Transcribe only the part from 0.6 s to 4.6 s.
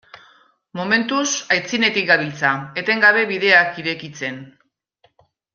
Momentuz aitzinetik gabiltza, etengabe bideak irekitzen.